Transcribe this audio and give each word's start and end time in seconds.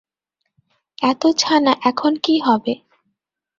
এত 1.01 1.23
ছানা 1.37 1.73
এখন 1.89 2.13
কী 2.23 2.35
হবে? 2.39 2.73